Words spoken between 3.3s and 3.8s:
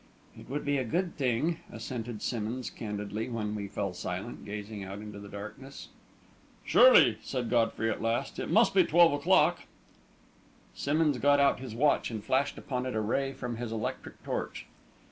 then we